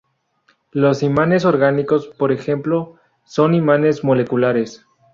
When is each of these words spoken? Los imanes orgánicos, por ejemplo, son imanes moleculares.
Los 0.71 1.03
imanes 1.03 1.45
orgánicos, 1.45 2.07
por 2.07 2.31
ejemplo, 2.31 2.95
son 3.23 3.53
imanes 3.53 4.03
moleculares. 4.03 4.83